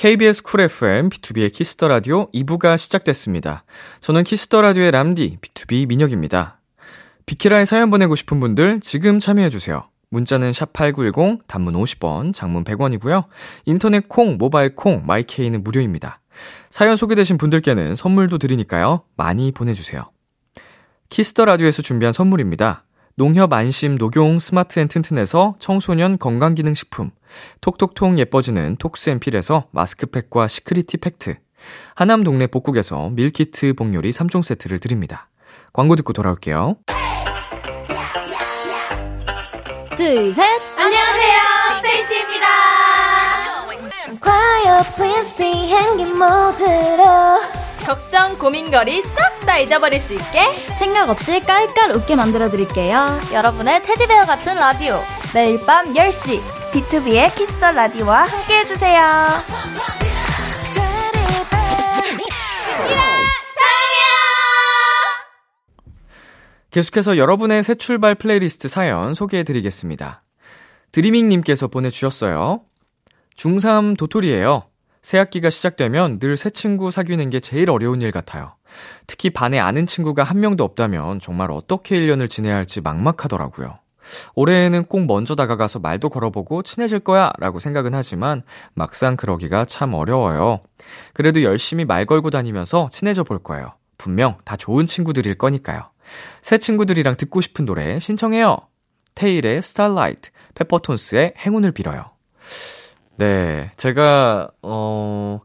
KBS 0.00 0.42
쿨 0.44 0.62
FM, 0.62 1.10
B2B의 1.10 1.52
키스터 1.52 1.86
라디오 1.86 2.30
2부가 2.30 2.78
시작됐습니다. 2.78 3.64
저는 4.00 4.24
키스터 4.24 4.62
라디오의 4.62 4.92
람디, 4.92 5.36
B2B 5.42 5.88
민혁입니다. 5.88 6.58
비키라에 7.26 7.66
사연 7.66 7.90
보내고 7.90 8.16
싶은 8.16 8.40
분들 8.40 8.80
지금 8.80 9.20
참여해주세요. 9.20 9.90
문자는 10.08 10.52
샵8910, 10.52 11.40
단문 11.46 11.74
50원, 11.74 12.32
장문 12.32 12.64
100원이고요. 12.64 13.26
인터넷 13.66 14.08
콩, 14.08 14.38
모바일 14.38 14.74
콩, 14.74 15.04
my 15.04 15.21
K는 15.21 15.62
무료입니다. 15.62 16.22
사연 16.70 16.96
소개되신 16.96 17.36
분들께는 17.36 17.94
선물도 17.94 18.38
드리니까요. 18.38 19.02
많이 19.18 19.52
보내주세요. 19.52 20.10
Kiss 21.10 21.29
the 21.29 21.44
Radio에서 21.44 21.82
준비한 21.82 22.14
선물입니다. 22.14 22.86
농협 23.20 23.52
안심 23.52 23.96
녹용 23.96 24.38
스마트 24.38 24.80
앤 24.80 24.88
튼튼에서 24.88 25.54
청소년 25.58 26.16
건강기능식품, 26.16 27.10
톡톡톡 27.60 28.18
예뻐지는 28.18 28.76
톡스앤필에서 28.76 29.66
마스크팩과 29.72 30.48
시크리티 30.48 30.96
팩트, 30.96 31.36
하남 31.94 32.24
동네 32.24 32.46
복국에서 32.46 33.10
밀키트 33.10 33.74
복요리 33.74 34.10
3종 34.12 34.42
세트를 34.42 34.78
드립니다. 34.78 35.28
광고 35.74 35.96
듣고 35.96 36.14
돌아올게요. 36.14 36.76
둘, 39.98 40.32
셋. 40.32 40.42
안녕하세요, 40.78 41.38
STAYC입니다. 41.76 42.46
quiet, 44.18 44.94
please 44.96 45.36
비행기 45.36 46.04
모드로. 46.04 47.59
걱정, 47.86 48.38
고민거리 48.38 49.02
싹 49.02 49.30
다 49.50 49.58
잊어버릴 49.58 49.98
수 49.98 50.14
있게 50.14 50.52
생각 50.78 51.08
없이 51.08 51.40
깔깔 51.40 51.90
웃게 51.92 52.14
만들어드릴게요. 52.14 53.18
여러분의 53.32 53.82
teddy 53.82 54.05
bear 54.05 54.24
같은 54.24 54.54
라디오. 54.54 54.96
매일 55.34 55.58
밤 55.66 55.92
10시 55.92 56.40
B2B의 56.72 57.34
키스터 57.34 57.72
라디오와 57.72 58.26
함께 58.26 58.58
해주세요. 58.58 59.00
계속해서 66.70 67.16
여러분의 67.16 67.64
새 67.64 67.74
출발 67.74 68.14
플레이리스트 68.14 68.68
사연 68.68 69.14
소개해드리겠습니다. 69.14 70.22
Dreaming님께서 70.92 71.66
보내주셨어요. 71.66 72.62
중3 73.36 73.98
도토리예요. 73.98 74.69
새 75.02 75.18
학기가 75.18 75.50
시작되면 75.50 76.18
늘 76.18 76.36
새 76.36 76.50
친구 76.50 76.90
사귀는 76.90 77.30
게 77.30 77.40
제일 77.40 77.70
어려운 77.70 78.02
일 78.02 78.12
같아요. 78.12 78.54
특히 79.06 79.30
반에 79.30 79.58
아는 79.58 79.86
친구가 79.86 80.22
한 80.22 80.40
명도 80.40 80.62
없다면 80.64 81.18
정말 81.20 81.50
어떻게 81.50 81.98
1년을 81.98 82.30
지내야 82.30 82.54
할지 82.54 82.80
막막하더라고요. 82.80 83.78
올해에는 84.34 84.84
꼭 84.84 85.06
먼저 85.06 85.34
다가가서 85.34 85.78
말도 85.78 86.08
걸어보고 86.08 86.62
친해질 86.62 87.00
거야 87.00 87.30
라고 87.38 87.58
생각은 87.58 87.94
하지만 87.94 88.42
막상 88.74 89.16
그러기가 89.16 89.64
참 89.64 89.94
어려워요. 89.94 90.60
그래도 91.14 91.42
열심히 91.42 91.84
말 91.84 92.06
걸고 92.06 92.30
다니면서 92.30 92.88
친해져 92.90 93.22
볼 93.24 93.38
거예요. 93.42 93.72
분명 93.98 94.38
다 94.44 94.56
좋은 94.56 94.86
친구들일 94.86 95.36
거니까요. 95.36 95.90
새 96.42 96.58
친구들이랑 96.58 97.16
듣고 97.16 97.40
싶은 97.40 97.66
노래 97.66 97.98
신청해요. 97.98 98.56
테일의 99.14 99.62
스타라이트, 99.62 100.30
페퍼톤스의 100.54 101.34
행운을 101.38 101.72
빌어요. 101.72 102.10
네, 103.20 103.70
제가 103.76 104.50
어 104.62 105.40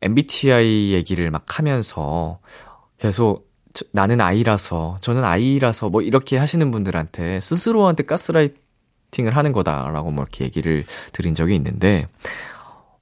MBTI 0.00 0.94
얘기를 0.94 1.30
막 1.30 1.44
하면서 1.58 2.38
계속 2.96 3.52
저, 3.74 3.84
나는 3.92 4.22
아이라서 4.22 4.96
저는 5.02 5.22
아이라서 5.22 5.90
뭐 5.90 6.00
이렇게 6.00 6.38
하시는 6.38 6.70
분들한테 6.70 7.40
스스로한테 7.40 8.04
가스라이팅을 8.04 9.36
하는 9.36 9.52
거다라고 9.52 10.10
뭐 10.10 10.22
이렇게 10.22 10.46
얘기를 10.46 10.86
드린 11.12 11.34
적이 11.34 11.56
있는데 11.56 12.06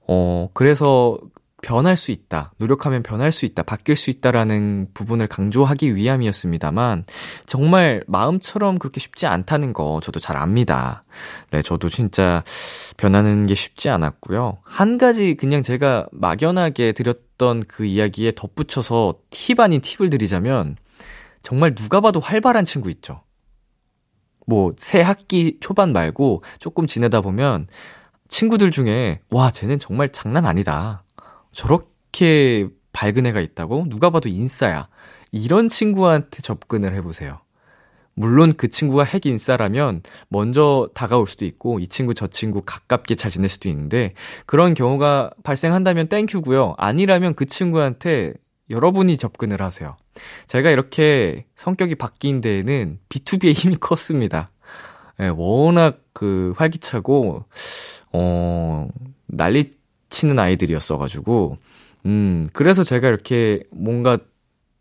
어 0.08 0.48
그래서 0.54 1.16
변할 1.62 1.96
수 1.96 2.10
있다. 2.10 2.52
노력하면 2.56 3.02
변할 3.02 3.32
수 3.32 3.44
있다. 3.44 3.62
바뀔 3.62 3.96
수 3.96 4.10
있다라는 4.10 4.88
부분을 4.94 5.26
강조하기 5.26 5.94
위함이었습니다만, 5.94 7.04
정말 7.46 8.02
마음처럼 8.06 8.78
그렇게 8.78 9.00
쉽지 9.00 9.26
않다는 9.26 9.72
거 9.72 10.00
저도 10.02 10.20
잘 10.20 10.36
압니다. 10.36 11.04
네, 11.50 11.62
저도 11.62 11.90
진짜 11.90 12.42
변하는 12.96 13.46
게 13.46 13.54
쉽지 13.54 13.88
않았고요. 13.90 14.58
한 14.62 14.98
가지 14.98 15.34
그냥 15.34 15.62
제가 15.62 16.06
막연하게 16.12 16.92
드렸던 16.92 17.64
그 17.68 17.84
이야기에 17.84 18.32
덧붙여서 18.36 19.16
팁 19.30 19.60
아닌 19.60 19.80
팁을 19.80 20.10
드리자면, 20.10 20.76
정말 21.42 21.74
누가 21.74 22.00
봐도 22.00 22.20
활발한 22.20 22.64
친구 22.64 22.90
있죠. 22.90 23.22
뭐, 24.46 24.72
새 24.78 25.00
학기 25.02 25.58
초반 25.60 25.92
말고 25.92 26.42
조금 26.58 26.86
지내다 26.86 27.20
보면, 27.20 27.66
친구들 28.28 28.70
중에, 28.70 29.20
와, 29.30 29.50
쟤는 29.50 29.78
정말 29.78 30.08
장난 30.10 30.46
아니다. 30.46 31.04
저렇게 31.52 32.69
밝은 32.92 33.26
애가 33.26 33.40
있다고? 33.40 33.87
누가 33.88 34.11
봐도 34.11 34.28
인싸야. 34.28 34.88
이런 35.33 35.69
친구한테 35.69 36.42
접근을 36.42 36.95
해보세요. 36.95 37.40
물론 38.14 38.54
그 38.57 38.69
친구가 38.69 39.04
핵 39.04 39.25
인싸라면 39.25 40.02
먼저 40.28 40.90
다가올 40.95 41.26
수도 41.26 41.45
있고 41.45 41.78
이 41.78 41.87
친구 41.87 42.12
저 42.12 42.26
친구 42.26 42.62
가깝게 42.62 43.14
잘 43.14 43.30
지낼 43.30 43.49
수도 43.49 43.69
있는데 43.69 44.12
그런 44.47 44.75
경우가 44.75 45.30
발생한다면 45.42 46.09
땡큐고요. 46.09 46.75
아니라면 46.76 47.35
그 47.35 47.47
친구한테 47.47 48.35
여러분이 48.69 49.16
접근을 49.16 49.62
하세요. 49.62 49.97
제가 50.49 50.71
이렇게 50.71 51.47
성격이 51.57 51.95
바뀐 51.95 52.40
데에는 52.40 52.99
B2B의 53.09 53.52
힘이 53.54 53.76
컸습니다. 53.76 54.50
예, 55.21 55.28
워낙 55.28 56.00
그 56.12 56.52
활기차고 56.57 57.45
어 58.12 58.88
난리 59.26 59.71
치는 60.10 60.38
아이들이었어가지고, 60.38 61.58
음, 62.06 62.46
그래서 62.52 62.84
제가 62.84 63.08
이렇게 63.08 63.62
뭔가 63.72 64.18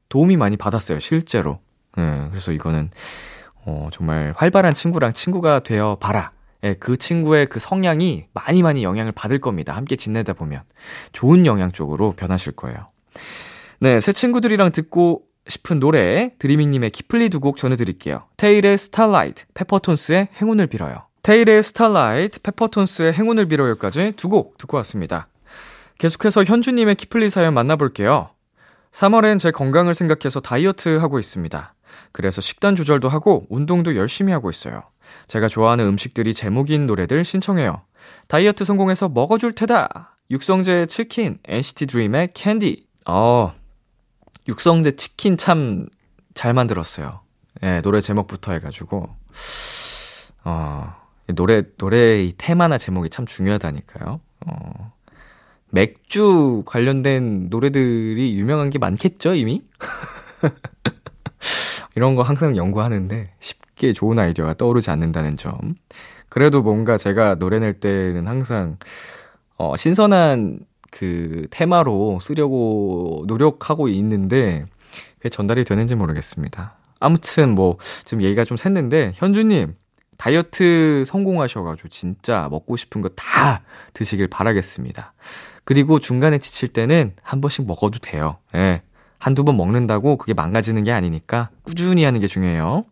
도움이 0.09 0.38
많이 0.38 0.57
받았어요, 0.57 1.00
실제로. 1.00 1.59
음, 1.98 2.27
그래서 2.29 2.51
이거는, 2.51 2.91
어, 3.65 3.89
정말 3.91 4.33
활발한 4.38 4.74
친구랑 4.74 5.13
친구가 5.13 5.59
되어 5.62 5.98
봐라. 6.00 6.31
예, 6.63 6.74
그 6.74 6.98
친구의 6.98 7.45
그 7.48 7.59
성향이 7.59 8.25
많이 8.33 8.63
많이 8.63 8.83
영향을 8.83 9.12
받을 9.13 9.39
겁니다. 9.39 9.75
함께 9.75 9.95
지내다 9.95 10.33
보면. 10.33 10.63
좋은 11.13 11.45
영향 11.45 11.71
쪽으로 11.71 12.13
변하실 12.13 12.53
거예요. 12.53 12.88
네, 13.79 14.00
새 14.01 14.12
친구들이랑 14.12 14.71
듣고 14.71 15.24
싶은 15.48 15.79
노래, 15.79 16.31
Dreaming님의 16.38 16.89
키플리 16.91 17.29
두 17.29 17.39
곡 17.39 17.57
전해드릴게요. 17.57 18.25
태일의 18.38 18.77
Starlight, 18.77 19.46
페퍼톤스의 19.53 20.27
행운을 20.41 20.67
빌어요. 20.67 21.07
태일의 21.29 21.62
Starlight, 21.62 22.41
페퍼톤스의 22.41 23.13
행운을 23.13 23.45
빌어요까지 23.45 24.13
두 24.15 24.29
곡 24.29 24.57
듣고 24.57 24.77
왔습니다. 24.77 25.27
계속해서 26.00 26.43
현주님의 26.43 26.95
키플리 26.95 27.29
사연 27.29 27.53
만나볼게요. 27.53 28.31
3월엔 28.91 29.38
제 29.38 29.51
건강을 29.51 29.93
생각해서 29.93 30.39
다이어트 30.39 30.98
하고 30.98 31.19
있습니다. 31.19 31.75
그래서 32.13 32.41
식단 32.41 32.75
조절도 32.75 33.09
하고 33.09 33.45
운동도 33.50 33.95
열심히 33.95 34.33
하고 34.33 34.50
있어요. 34.50 34.81
제가 35.27 35.48
좋아하는 35.48 35.86
음식들이 35.86 36.33
제목인 36.33 36.88
노래들 36.88 37.24
신청해요. 37.24 37.83
다이어트 38.27 38.65
성공해서 38.65 39.07
먹어줄 39.07 39.53
테다. 39.53 40.17
육성재 40.31 40.88
치킨, 40.88 41.38
NCT 41.45 41.86
드림의 41.86 42.29
캔디. 42.33 42.88
어, 43.07 43.53
육성재 44.48 44.93
치킨 44.93 45.38
참 45.38 45.86
잘 46.33 46.53
만들었어요. 46.55 47.21
예, 47.62 47.67
네, 47.67 47.81
노래 47.81 48.01
제목부터 48.01 48.53
해가지고. 48.53 49.09
어, 50.45 50.99
노래, 51.36 51.63
노래의 51.77 52.33
테마나 52.38 52.77
제목이 52.77 53.09
참 53.09 53.25
중요하다니까요. 53.25 54.19
어, 54.48 54.93
맥주 55.69 56.63
관련된 56.65 57.48
노래들이 57.50 58.38
유명한 58.38 58.69
게 58.69 58.79
많겠죠, 58.79 59.36
이미? 59.36 59.63
이런 61.95 62.15
거 62.15 62.24
항상 62.24 62.55
연구하는데 62.55 63.33
쉽게 63.39 63.93
좋은 63.93 64.17
아이디어가 64.17 64.55
떠오르지 64.55 64.89
않는다는 64.89 65.38
점. 65.38 65.75
그래도 66.29 66.61
뭔가 66.61 66.98
제가 66.98 67.35
노래 67.35 67.59
낼 67.59 67.79
때는 67.79 68.27
항상, 68.27 68.77
어, 69.57 69.75
신선한 69.75 70.59
그 70.92 71.48
테마로 71.50 72.20
쓰려고 72.22 73.24
노력하고 73.27 73.89
있는데, 73.89 74.65
그게 75.18 75.29
전달이 75.29 75.65
되는지 75.65 75.96
모르겠습니다. 75.96 76.75
아무튼 77.00 77.55
뭐, 77.55 77.77
지금 78.05 78.24
얘기가 78.24 78.44
좀 78.44 78.57
샜는데, 78.57 79.11
현주님, 79.15 79.74
다이어트 80.20 81.03
성공하셔가지고 81.08 81.88
진짜 81.88 82.48
먹고 82.51 82.75
싶은 82.75 83.01
거 83.01 83.10
다 83.16 83.64
드시길 83.94 84.27
바라겠습니다. 84.27 85.14
그리고 85.64 86.00
중간에 86.00 86.38
지칠 86.38 86.70
때는 86.70 87.14
한 87.24 87.42
번씩 87.42 87.66
먹어도 87.66 88.00
돼요. 88.00 88.38
예. 88.53 88.82
한두 89.18 89.44
번 89.44 89.58
먹는다고 89.58 90.18
그게 90.18 90.34
망가지는 90.34 90.84
게 90.86 90.92
아니니까 90.94 91.50
꾸준히 91.64 92.03
하는 92.05 92.20
게 92.22 92.27
중요해요. 92.27 92.86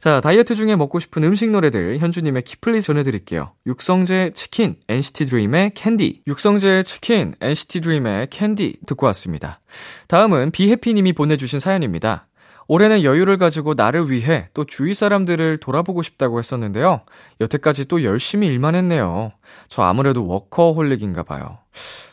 자, 0.00 0.20
다이어트 0.20 0.54
중에 0.54 0.76
먹고 0.76 1.00
싶은 1.00 1.24
음식 1.24 1.50
노래들 1.50 1.98
현주님의 1.98 2.42
키플리 2.42 2.80
전해드릴게요. 2.82 3.52
육성재 3.66 4.30
치킨, 4.34 4.76
NCT 4.88 5.24
드림의 5.26 5.72
캔디. 5.74 6.22
육성재 6.26 6.84
치킨, 6.84 7.34
NCT 7.40 7.80
드림의 7.80 8.28
캔디 8.30 8.78
듣고 8.86 9.06
왔습니다. 9.06 9.60
다음은 10.06 10.52
Be 10.52 10.63
Happy님이 10.63 11.12
보내주신 11.14 11.58
사연입니다. 11.58 12.28
올해는 12.68 13.02
여유를 13.02 13.36
가지고 13.36 13.74
나를 13.74 14.10
위해 14.10 14.48
또 14.54 14.64
주위 14.64 14.94
사람들을 14.94 15.58
돌아보고 15.58 16.02
싶다고 16.02 16.38
했었는데요. 16.38 17.02
여태까지 17.40 17.86
또 17.86 18.02
열심히 18.02 18.48
일만 18.48 18.74
했네요. 18.74 19.32
저 19.68 19.82
아무래도 19.82 20.26
워커홀릭인가 20.26 21.22
봐요. 21.22 21.58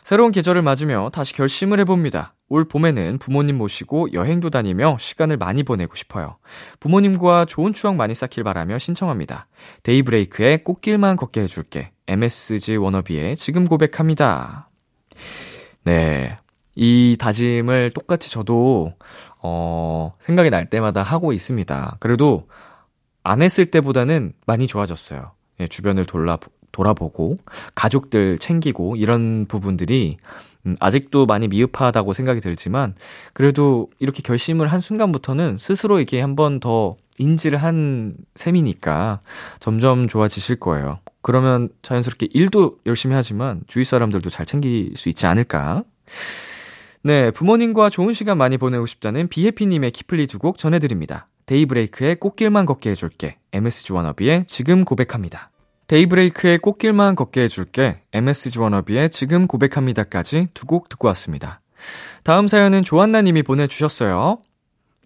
새로운 0.02 0.32
계절을 0.32 0.62
맞으며 0.62 1.10
다시 1.12 1.34
결심을 1.34 1.80
해봅니다. 1.80 2.34
올 2.48 2.66
봄에는 2.66 3.18
부모님 3.18 3.58
모시고 3.58 4.12
여행도 4.12 4.50
다니며 4.50 4.98
시간을 5.00 5.38
많이 5.38 5.62
보내고 5.62 5.94
싶어요. 5.94 6.36
부모님과 6.78 7.46
좋은 7.46 7.72
추억 7.72 7.96
많이 7.96 8.14
쌓길 8.14 8.44
바라며 8.44 8.78
신청합니다. 8.78 9.46
데이브레이크의 9.82 10.62
꽃길만 10.62 11.16
걷게 11.16 11.40
해줄게. 11.40 11.90
MSG 12.06 12.76
워너비의 12.76 13.36
지금 13.36 13.66
고백합니다. 13.66 14.68
네. 15.84 16.36
이 16.76 17.16
다짐을 17.18 17.92
똑같이 17.92 18.30
저도 18.30 18.92
어, 19.46 20.14
생각이 20.20 20.48
날 20.50 20.70
때마다 20.70 21.02
하고 21.02 21.32
있습니다. 21.34 21.98
그래도 22.00 22.48
안 23.22 23.42
했을 23.42 23.66
때보다는 23.66 24.32
많이 24.46 24.66
좋아졌어요. 24.66 25.32
예, 25.60 25.66
주변을 25.66 26.06
돌아, 26.06 26.38
돌아보고, 26.72 27.36
가족들 27.74 28.38
챙기고, 28.38 28.96
이런 28.96 29.44
부분들이, 29.46 30.16
음, 30.66 30.76
아직도 30.80 31.26
많이 31.26 31.46
미흡하다고 31.48 32.14
생각이 32.14 32.40
들지만, 32.40 32.94
그래도 33.34 33.90
이렇게 33.98 34.22
결심을 34.22 34.66
한 34.72 34.80
순간부터는 34.80 35.58
스스로 35.58 36.00
이게 36.00 36.20
한 36.22 36.34
번 36.36 36.58
더 36.58 36.92
인지를 37.18 37.58
한 37.62 38.16
셈이니까 38.34 39.20
점점 39.60 40.08
좋아지실 40.08 40.56
거예요. 40.56 40.98
그러면 41.22 41.68
자연스럽게 41.82 42.28
일도 42.32 42.78
열심히 42.86 43.14
하지만 43.14 43.60
주위 43.68 43.84
사람들도 43.84 44.30
잘 44.30 44.46
챙길 44.46 44.94
수 44.96 45.08
있지 45.10 45.26
않을까? 45.26 45.84
네, 47.06 47.30
부모님과 47.30 47.90
좋은 47.90 48.14
시간 48.14 48.38
많이 48.38 48.56
보내고 48.56 48.86
싶다는 48.86 49.28
Be 49.28 49.38
Happy님의 49.38 49.90
키플리 49.90 50.26
두 50.26 50.38
곡 50.38 50.56
전해드립니다. 50.56 51.28
데이브레이크의 51.46 52.16
꽃길만 52.16 52.64
걷게 52.64 52.90
해줄게, 52.90 53.36
MSG 53.52 53.92
워너비의 53.92 54.46
지금 54.46 54.86
고백합니다. 54.86 55.50
데이브레이크의 55.86 56.58
꽃길만 56.58 57.14
걷게 57.14 57.42
해줄게, 57.42 58.00
MSG 58.14 58.58
워너비의 58.58 59.10
지금 59.10 59.46
고백합니다까지 59.46 60.48
두 60.54 60.66
곡 60.66 60.88
듣고 60.88 61.06
왔습니다. 61.08 61.60
다음 62.22 62.48
사연은 62.48 62.82
조한나님이 62.84 63.42
보내주셨어요. 63.42 64.38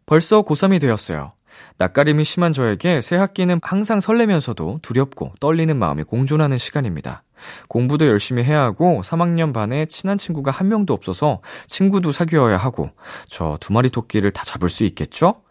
벌써 0.07 0.43
고3이 0.43 0.81
되었어요. 0.81 1.33
낯가림이 1.79 2.23
심한 2.25 2.53
저에게 2.53 3.01
새 3.01 3.17
학기는 3.17 3.59
항상 3.61 3.99
설레면서도 3.99 4.79
두렵고 4.83 5.33
떨리는 5.41 5.77
마음이 5.77 6.05
공존하는 6.05 6.59
시간입니다. 6.59 7.25
공부도 7.69 8.07
열심히 8.07 8.45
해야 8.45 8.63
하고 8.63 9.03
3학년 9.05 9.53
반에 9.53 9.87
친한 9.87 10.19
친구가 10.19 10.51
한 10.51 10.69
명도 10.69 10.95
없어서 10.95 11.41
친구도 11.67 12.13
사귀어야 12.13 12.57
하고 12.57 12.91
저 13.29 13.57
두 13.61 13.73
마리 13.73 13.91
토끼를 13.91 14.31
다 14.31 14.45
잡을 14.45 14.69
수 14.69 14.85
있겠죠? 14.85 15.43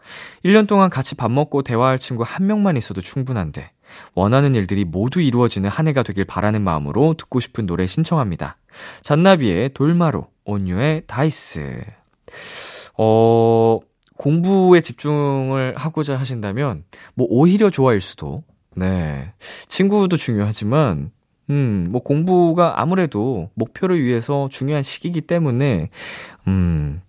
1년 0.44 0.66
동안 0.66 0.90
같이 0.90 1.14
밥 1.14 1.30
먹고 1.30 1.62
대화할 1.62 1.98
친구 1.98 2.24
한 2.26 2.46
명만 2.46 2.76
있어도 2.76 3.00
충분한데 3.00 3.70
원하는 4.14 4.54
일들이 4.54 4.84
모두 4.84 5.20
이루어지는 5.20 5.70
한 5.70 5.88
해가 5.88 6.02
되길 6.02 6.24
바라는 6.24 6.62
마음으로 6.62 7.14
듣고 7.18 7.40
싶은 7.40 7.66
노래 7.66 7.86
신청합니다. 7.86 8.56
잔나비의 9.02 9.70
돌마루, 9.74 10.26
온유의 10.44 11.04
다이스. 11.06 11.84
어, 12.96 13.78
공부에 14.16 14.80
집중을 14.80 15.74
하고자 15.76 16.18
하신다면, 16.18 16.84
뭐, 17.14 17.26
오히려 17.30 17.70
좋아일 17.70 18.00
수도. 18.00 18.42
네. 18.74 19.32
친구도 19.68 20.16
중요하지만, 20.16 21.10
음, 21.50 21.88
뭐 21.90 22.02
공부가 22.02 22.80
아무래도 22.80 23.50
목표를 23.54 24.02
위해서 24.02 24.48
중요한 24.50 24.82
시기이기 24.82 25.22
때문에, 25.22 25.90
음, 26.46 27.00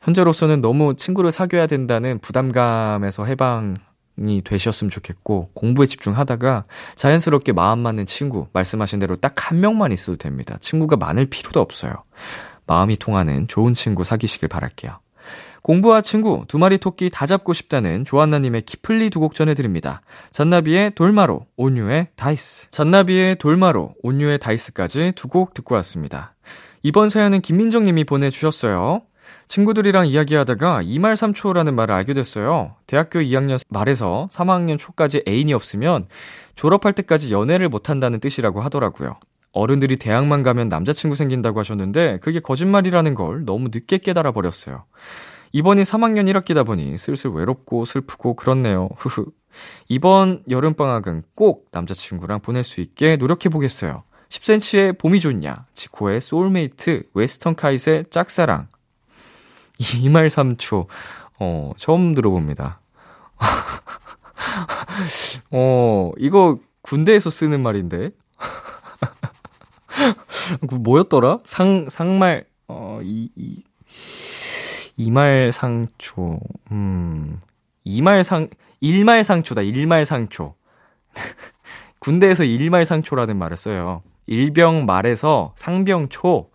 현재로서는 0.00 0.60
너무 0.60 0.96
친구를 0.96 1.30
사귀어야 1.30 1.66
된다는 1.68 2.18
부담감에서 2.18 3.24
해방 3.24 3.74
이 4.18 4.42
되셨으면 4.42 4.90
좋겠고, 4.90 5.50
공부에 5.54 5.86
집중하다가 5.86 6.64
자연스럽게 6.96 7.52
마음 7.52 7.78
맞는 7.80 8.06
친구, 8.06 8.48
말씀하신 8.52 8.98
대로 8.98 9.16
딱 9.16 9.50
한 9.50 9.60
명만 9.60 9.92
있어도 9.92 10.16
됩니다. 10.18 10.56
친구가 10.60 10.96
많을 10.96 11.26
필요도 11.26 11.60
없어요. 11.60 11.94
마음이 12.66 12.96
통하는 12.96 13.46
좋은 13.48 13.74
친구 13.74 14.04
사귀시길 14.04 14.48
바랄게요. 14.48 14.98
공부와 15.62 16.00
친구, 16.00 16.44
두 16.48 16.58
마리 16.58 16.78
토끼 16.78 17.08
다 17.10 17.26
잡고 17.26 17.52
싶다는 17.52 18.04
조한나님의 18.04 18.62
키플리 18.62 19.10
두 19.10 19.20
곡 19.20 19.34
전해드립니다. 19.34 20.02
잔나비의 20.32 20.92
돌마로, 20.96 21.46
온유의 21.56 22.08
DICE. 22.16 22.68
잔나비의 22.70 23.36
돌마로, 23.36 23.94
온유의 24.02 24.38
DICE까지 24.40 25.12
두 25.14 25.28
곡 25.28 25.54
듣고 25.54 25.74
왔습니다. 25.76 26.34
이번 26.82 27.08
사연은 27.08 27.40
김민정님이 27.42 28.02
보내주셨어요. 28.04 29.02
친구들이랑 29.46 30.06
이야기하다가 30.06 30.82
2말 30.82 31.14
3초라는 31.14 31.74
말을 31.74 31.94
알게 31.94 32.12
됐어요. 32.14 32.74
대학교 32.86 33.20
2학년 33.20 33.58
말에서 33.68 34.28
3학년 34.32 34.78
초까지 34.78 35.22
애인이 35.28 35.52
없으면 35.54 36.06
졸업할 36.56 36.92
때까지 36.94 37.32
연애를 37.32 37.68
못한다는 37.68 38.18
뜻이라고 38.18 38.60
하더라고요. 38.62 39.16
어른들이 39.52 39.96
대학만 39.96 40.42
가면 40.42 40.68
남자친구 40.68 41.16
생긴다고 41.16 41.60
하셨는데 41.60 42.18
그게 42.22 42.40
거짓말이라는 42.40 43.14
걸 43.14 43.44
너무 43.44 43.68
늦게 43.72 43.98
깨달아 43.98 44.32
버렸어요. 44.32 44.84
이번이 45.52 45.82
3학년 45.82 46.32
1학기다 46.32 46.64
보니 46.64 46.96
슬슬 46.96 47.30
외롭고 47.30 47.84
슬프고 47.84 48.34
그렇네요. 48.34 48.88
흐흐. 48.96 49.26
이번 49.88 50.42
여름방학은 50.48 51.24
꼭 51.34 51.68
남자친구랑 51.72 52.40
보낼 52.40 52.64
수 52.64 52.80
있게 52.80 53.16
노력해보겠어요. 53.16 54.02
10cm의 54.30 54.98
봄이 54.98 55.20
좋냐, 55.20 55.66
지코의 55.74 56.22
SoulMate, 56.22 57.02
Western 57.12 57.54
Kite의 57.54 58.06
짝사랑. 58.08 58.68
2말 59.78 60.28
3초. 60.28 60.86
어, 61.38 61.72
처음 61.76 62.14
들어봅니다. 62.14 62.80
어, 65.50 66.12
이거 66.16 66.58
군대에서 66.80 67.28
쓰는 67.28 67.62
말인데. 67.62 68.12
그 70.68 70.74
뭐였더라? 70.74 71.40
상, 71.44 71.88
상말, 71.88 72.44
어, 72.68 73.00
이, 73.02 73.30
이, 73.36 73.62
이말상초, 74.96 76.40
음, 76.72 77.40
이말상, 77.84 78.48
일말상초다, 78.80 79.62
일말상초. 79.62 80.54
군대에서 82.00 82.44
일말상초라는 82.44 83.38
말을 83.38 83.56
써요. 83.56 84.02
일병 84.26 84.86
말에서 84.86 85.52
상병초에 85.56 86.46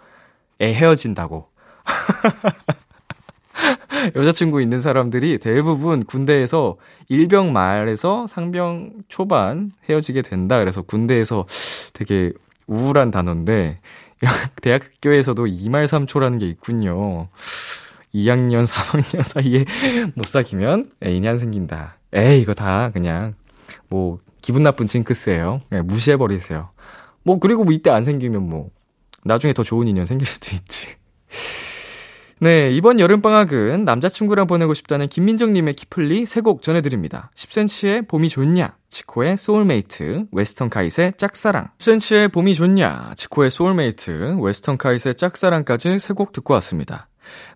헤어진다고. 0.62 1.50
여자친구 4.16 4.62
있는 4.62 4.80
사람들이 4.80 5.40
대부분 5.40 6.04
군대에서 6.04 6.78
일병 7.10 7.54
말에서 7.54 8.28
상병 8.28 8.92
초반 9.08 9.72
헤어지게 9.90 10.22
된다. 10.22 10.60
그래서 10.60 10.82
군대에서 10.82 11.46
되게 11.94 12.34
우울한 12.68 13.12
단어인데, 13.12 13.80
대학교에서도 14.62 15.48
이말삼초라는 15.48 16.38
게 16.40 16.48
있군요. 16.48 17.30
2학년, 18.14 18.66
3학년 18.66 19.22
사이에 19.22 19.66
못 20.16 20.26
사귀면 20.28 20.92
애인이 21.04 21.28
안 21.28 21.38
생긴다. 21.38 21.98
에이, 22.14 22.42
이거 22.42 22.54
다 22.54 22.90
그냥, 22.92 23.36
뭐, 23.90 24.18
기분 24.42 24.64
나쁜 24.64 24.88
징크스예요. 24.88 25.62
네, 25.70 25.82
무시해 25.82 26.18
버리세요. 26.18 26.70
뭐, 27.24 27.40
그리고 27.40 27.64
뭐 27.64 27.74
이때 27.74 27.90
안 27.90 28.04
생기면 28.04 28.48
뭐, 28.48 28.70
나중에 29.24 29.54
더 29.54 29.64
좋은 29.64 29.88
인연 29.88 30.06
생길 30.06 30.26
수도 30.28 30.56
있지. 30.56 30.88
네, 32.40 32.72
이번 32.72 33.00
여름방학은 33.00 33.84
남자친구랑 33.84 34.46
보내고 34.48 34.74
싶다는 34.76 35.08
김민정님의 35.10 35.74
키플리 35.74 36.26
세 36.26 36.42
곡 36.42 36.62
전해드립니다. 36.62 37.32
10cm의 37.36 38.08
봄이 38.08 38.30
좋냐, 38.30 38.77
지코의 38.90 39.38
SoulMate, 39.38 40.28
Western 40.32 40.70
Kite의 40.70 41.14
짝사랑. 41.18 41.70
10cm의 41.80 42.32
봄이 42.32 42.56
좋냐, 42.56 43.14
지코의 43.18 43.52
SoulMate, 43.52 44.38
Western 44.40 44.78
Kite의 44.78 45.16
짝사랑까지 45.16 46.00
세 46.00 46.14
곡 46.14 46.32
듣고 46.32 46.54
왔습니다. 46.56 47.08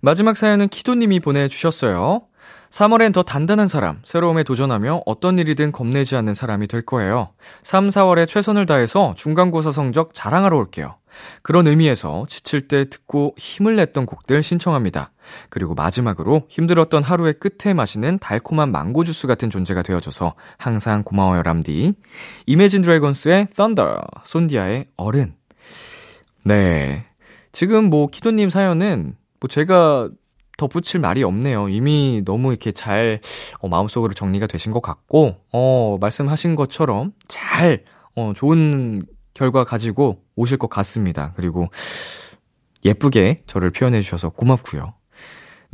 마지막 0.01 0.37
사연은 0.37 0.67
키도님이 0.67 1.19
보내주셨어요. 1.21 2.23
3월엔 2.69 3.13
더 3.13 3.23
단단한 3.23 3.67
사람, 3.67 3.99
새로움에 4.05 4.43
도전하며 4.43 5.01
어떤 5.05 5.39
일이든 5.39 5.71
겁내지 5.71 6.15
않는 6.15 6.33
사람이 6.33 6.67
될 6.67 6.81
거예요. 6.83 7.29
3, 7.63 7.89
4월에 7.89 8.27
최선을 8.27 8.65
다해서 8.65 9.13
중간고사 9.17 9.71
성적 9.71 10.13
자랑하러 10.13 10.57
올게요. 10.57 10.95
그런 11.41 11.67
의미에서 11.67 12.25
지칠 12.29 12.67
때 12.67 12.89
듣고 12.89 13.35
힘을 13.37 13.75
냈던 13.75 14.05
곡들 14.05 14.43
신청합니다. 14.43 15.11
그리고 15.49 15.73
마지막으로 15.73 16.43
힘들었던 16.49 17.03
하루의 17.03 17.35
끝에 17.35 17.73
마시는 17.73 18.19
달콤한 18.19 18.71
망고 18.71 19.03
주스 19.03 19.27
같은 19.27 19.49
존재가 19.49 19.81
되어줘서 19.81 20.35
항상 20.57 21.03
고마워요, 21.03 21.43
람디. 21.43 21.93
이매진 22.45 22.81
드래곤스의 22.81 23.47
Thunder, 23.53 23.97
손디아의 24.23 24.87
어른. 24.97 25.35
네. 26.43 27.05
지금 27.51 27.89
뭐, 27.89 28.07
키도님 28.07 28.49
사연은 28.49 29.15
뭐 29.39 29.47
제가 29.47 30.09
덧붙일 30.57 30.99
말이 30.99 31.23
없네요. 31.23 31.69
이미 31.69 32.21
너무 32.23 32.49
이렇게 32.49 32.71
잘 32.71 33.19
어, 33.59 33.67
마음속으로 33.67 34.13
정리가 34.13 34.47
되신 34.47 34.71
것 34.71 34.81
같고, 34.81 35.37
어, 35.51 35.97
말씀하신 35.99 36.55
것처럼 36.55 37.13
잘, 37.27 37.83
어, 38.15 38.33
좋은 38.35 39.03
결과 39.33 39.63
가지고 39.63 40.23
오실 40.35 40.57
것 40.57 40.69
같습니다. 40.69 41.33
그리고 41.35 41.69
예쁘게 42.83 43.43
저를 43.47 43.71
표현해 43.71 44.01
주셔서 44.01 44.29
고맙고요. 44.29 44.93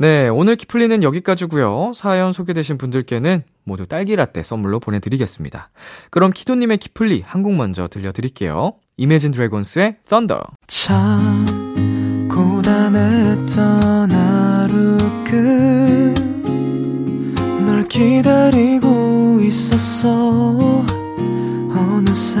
네, 0.00 0.28
오늘 0.28 0.54
키플리는 0.54 1.02
여기까지고요. 1.02 1.90
사연 1.94 2.32
소개되신 2.32 2.78
분들께는 2.78 3.42
모두 3.64 3.86
딸기라떼 3.86 4.44
선물로 4.44 4.78
보내드리겠습니다. 4.78 5.70
그럼 6.10 6.30
키도님의 6.32 6.78
키플리 6.78 7.22
한 7.26 7.42
곡 7.42 7.54
먼저 7.54 7.88
들려드릴게요. 7.88 8.74
이매진 8.96 9.32
드래곤스의 9.32 9.96
Thunder. 10.08 10.40
참 10.68 12.28
고단했던 12.30 14.12
하루 14.12 14.98
끝널 17.58 17.88
기다리고 17.88 19.40
있었어 19.42 20.84
어느새 21.70 22.40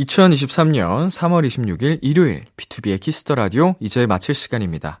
2023년 0.00 1.08
3월 1.10 1.46
26일 1.46 1.98
일요일 2.00 2.44
B2B의 2.56 3.00
Kiss 3.00 3.19
the 3.19 3.34
Radio 3.34 3.74
이제 3.80 4.06
마칠 4.06 4.34
시간입니다. 4.34 5.00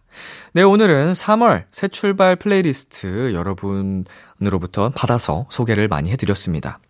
네, 0.52 0.62
오늘은 0.62 1.14
3월 1.14 1.64
새 1.72 1.88
출발 1.88 2.36
플레이리스트 2.36 3.32
여러분으로부터 3.32 4.90
받아서 4.90 5.46
소개를 5.50 5.88
많이 5.88 6.10
해 6.10 6.16
드렸습니다. 6.16 6.80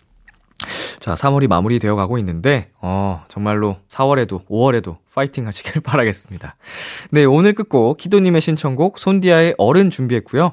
자, 0.98 1.14
3월이 1.14 1.48
마무리되어 1.48 1.94
가고 1.94 2.18
있는데, 2.18 2.70
어, 2.82 3.24
정말로 3.28 3.76
4월에도, 3.88 4.46
5월에도 4.46 4.98
파이팅 5.14 5.46
하시길 5.46 5.80
바라겠습니다. 5.82 6.56
네, 7.10 7.24
오늘 7.24 7.54
끝곡, 7.54 7.96
기도님의 7.96 8.40
신청곡, 8.40 8.98
손디아의 8.98 9.54
어른 9.56 9.88
준비했고요. 9.88 10.52